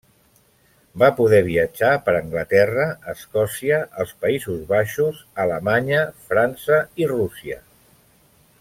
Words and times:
Va 1.01 1.09
poder 1.19 1.41
viatjar 1.49 1.91
per 2.07 2.15
Anglaterra, 2.19 2.87
Escòcia, 3.13 3.81
els 4.05 4.15
Països 4.25 4.65
Baixos, 4.73 5.21
Alemanya, 5.45 6.01
França 6.33 6.81
i 7.05 7.11
Rússia. 7.17 7.61